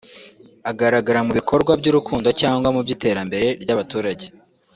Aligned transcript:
agaragara 0.71 1.19
mu 1.25 1.31
bikorwa 1.39 1.71
by’urukundo 1.79 2.27
cyangwa 2.41 2.67
mu 2.75 2.81
by’iterambere 2.85 3.47
ry’abaturage 3.61 4.25